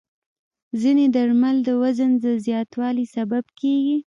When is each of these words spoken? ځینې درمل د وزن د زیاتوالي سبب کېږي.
ځینې 0.81 1.05
درمل 1.15 1.55
د 1.67 1.69
وزن 1.81 2.11
د 2.23 2.25
زیاتوالي 2.45 3.05
سبب 3.15 3.43
کېږي. 3.59 3.97